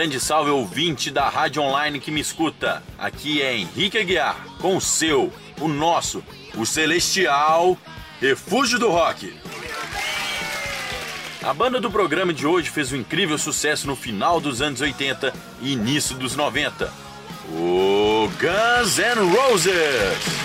[0.00, 2.82] grande salve ouvinte da rádio online que me escuta.
[2.98, 6.24] Aqui é Henrique Aguiar, com o seu, o nosso,
[6.56, 7.76] o celestial
[8.18, 9.30] Refúgio do Rock.
[11.42, 15.34] A banda do programa de hoje fez um incrível sucesso no final dos anos 80
[15.60, 16.90] e início dos 90.
[17.50, 20.39] O Guns N' Roses.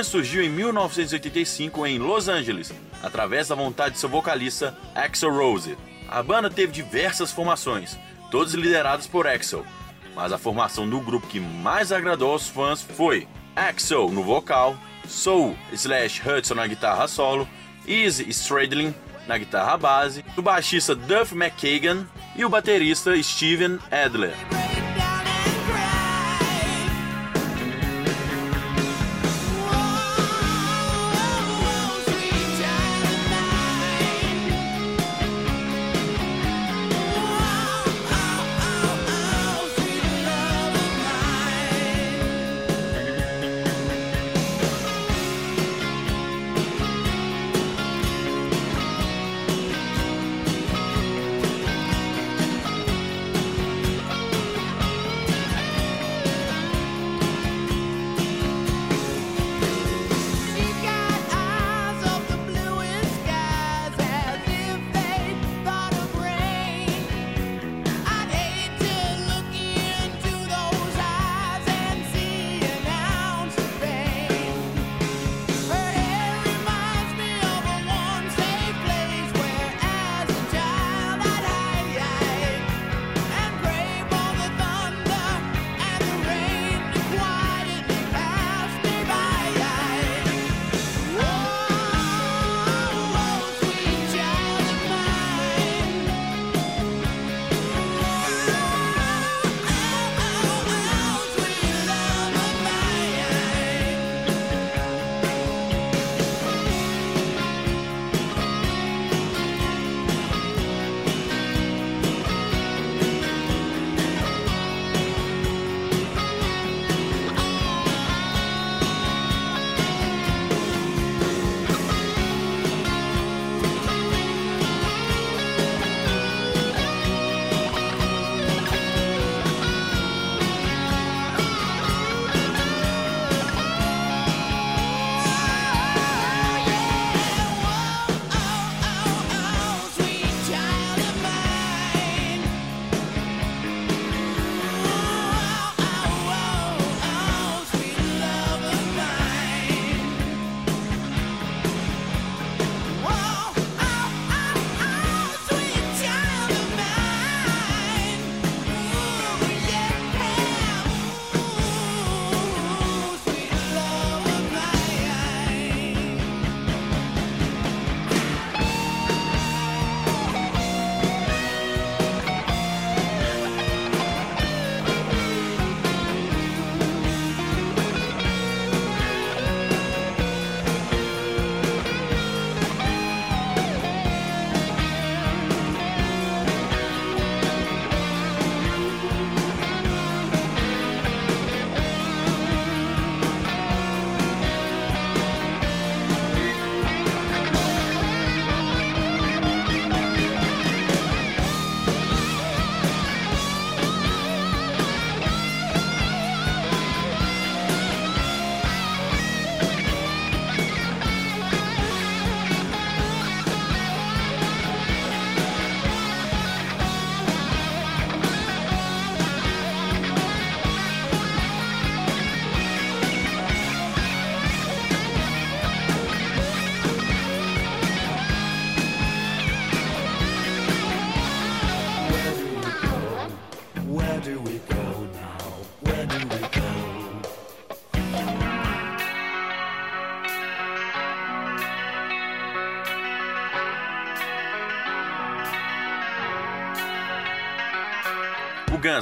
[0.00, 2.72] Guns surgiu em 1985 em Los Angeles,
[3.02, 5.76] através da vontade de seu vocalista Axel Rose.
[6.08, 7.98] A banda teve diversas formações,
[8.30, 9.62] todas lideradas por Axel,
[10.14, 14.74] mas a formação do grupo que mais agradou aos fãs foi Axel no vocal,
[15.06, 17.46] Soul slash Hudson na guitarra solo,
[17.86, 18.94] Easy Stradlin
[19.26, 24.34] na guitarra base, o baixista Duff McKagan e o baterista Steven Adler.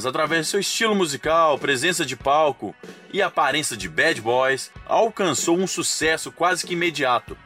[0.06, 2.74] Através de seu estilo musical, presença de palco
[3.12, 7.36] e aparência de bad boys, alcançou um sucesso quase que imediato.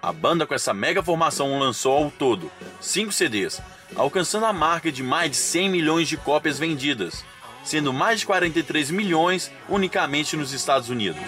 [0.00, 2.50] A banda com essa mega formação lançou ao todo
[2.80, 3.62] 5 CDs,
[3.94, 7.24] alcançando a marca de mais de 100 milhões de cópias vendidas,
[7.64, 11.22] sendo mais de 43 milhões unicamente nos Estados Unidos.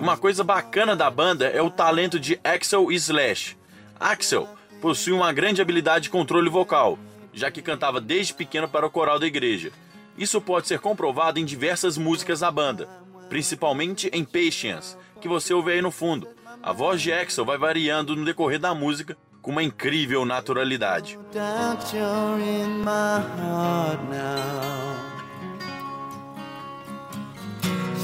[0.00, 3.56] Uma coisa bacana da banda é o talento de Axel Slash.
[4.00, 4.48] Axel
[4.80, 6.98] possui uma grande habilidade de controle vocal,
[7.32, 9.70] já que cantava desde pequeno para o coral da igreja.
[10.16, 12.88] Isso pode ser comprovado em diversas músicas da banda,
[13.28, 16.26] principalmente em Patience, que você ouve aí no fundo.
[16.62, 21.18] A voz de Axel vai variando no decorrer da música com uma incrível naturalidade.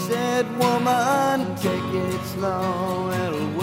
[0.07, 3.54] Said woman, take it slow, it'll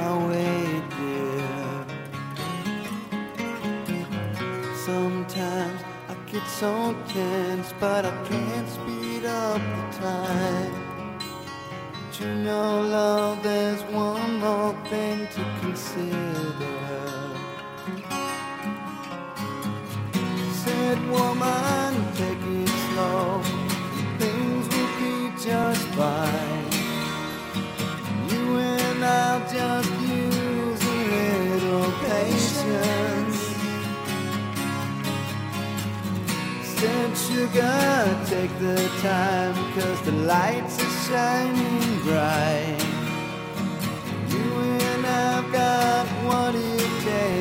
[0.00, 1.48] I'll wait, dear.
[4.86, 10.72] Sometimes I get so tense, but I can't speed up the time.
[11.92, 16.48] But you know, love, there's one more thing to consider.
[20.62, 23.42] Said woman, take it slow.
[24.18, 25.14] Things will be
[25.44, 26.37] just fine.
[37.38, 42.82] Sugar, take the time, cause the lights are shining bright.
[44.32, 44.46] You
[44.90, 47.37] and I've got what it takes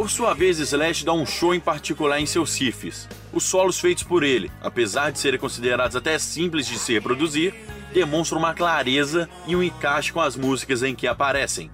[0.00, 3.06] Por sua vez, Slash dá um show em particular em seus riffs.
[3.34, 7.54] Os solos feitos por ele, apesar de serem considerados até simples de se reproduzir,
[7.92, 11.70] demonstram uma clareza e um encaixe com as músicas em que aparecem.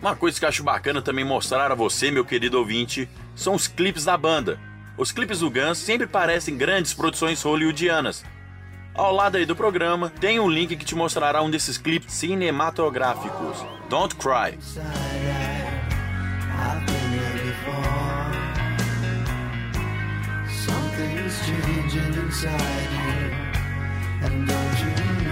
[0.00, 3.66] Uma coisa que eu acho bacana também mostrar a você, meu querido ouvinte, são os
[3.66, 4.58] clipes da banda.
[4.96, 8.24] Os clipes do Guns sempre parecem grandes produções hollywoodianas.
[8.94, 13.64] Ao lado aí do programa, tem um link que te mostrará um desses clipes cinematográficos.
[13.88, 14.58] Don't Cry.
[20.48, 25.27] Something's changing inside you, and don't you know?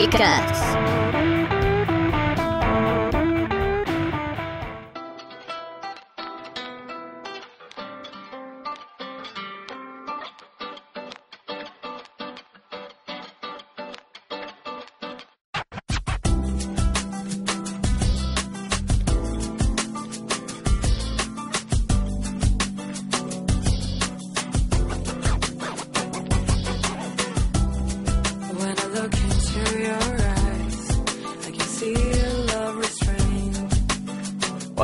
[0.00, 0.79] Chicas.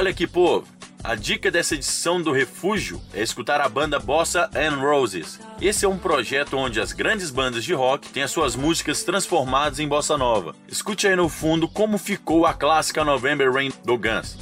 [0.06, 0.68] Olha aqui, povo.
[1.02, 5.40] A dica dessa edição do Refúgio é escutar a banda Bossa and Roses.
[5.60, 9.80] Esse é um projeto onde as grandes bandas de rock têm as suas músicas transformadas
[9.80, 10.54] em bossa nova.
[10.68, 14.38] Escute aí no fundo como ficou a clássica November Rain do Guns.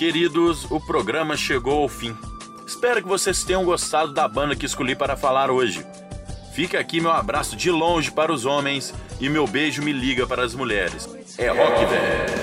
[0.00, 2.16] Queridos, o programa chegou ao fim.
[2.66, 5.84] Espero que vocês tenham gostado da banda que escolhi para falar hoje.
[6.54, 10.42] Fica aqui meu abraço de longe para os homens e meu beijo me liga para
[10.42, 11.06] as mulheres.
[11.36, 12.39] É rock, velho.